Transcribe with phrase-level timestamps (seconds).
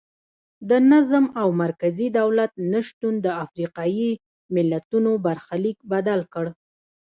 [0.69, 4.09] د نظم او مرکزي دولت نشتون د افریقایي
[4.55, 6.45] ملتونو برخلیک بدل کړ.